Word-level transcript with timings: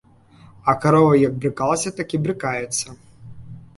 А 0.71 0.73
карова 0.85 1.13
як 1.23 1.37
брыкалася, 1.43 1.93
так 1.99 2.07
і 2.19 2.21
брыкаецца. 2.25 2.87